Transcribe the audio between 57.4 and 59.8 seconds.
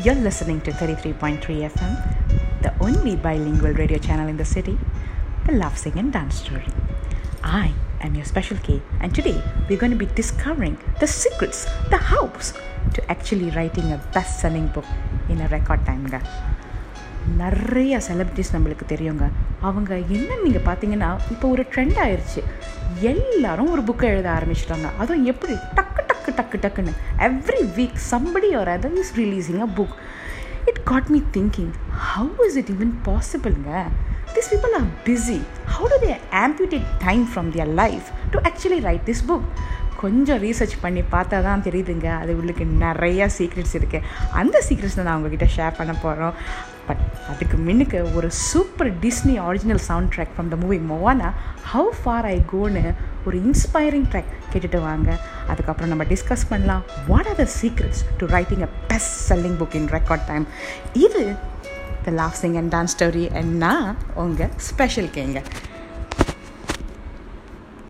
the secrets to writing a best selling book